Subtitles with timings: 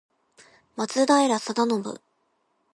[0.77, 1.99] 松平定信